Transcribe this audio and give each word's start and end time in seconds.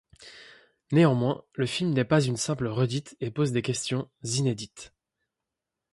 Néanmoins, 0.91 1.43
le 1.53 1.67
film 1.67 1.91
n'est 1.91 2.03
pas 2.03 2.21
une 2.21 2.35
simple 2.35 2.65
redite 2.65 3.15
et 3.19 3.29
pose 3.29 3.51
des 3.51 3.61
questions 3.61 4.09
inédites. 4.23 4.93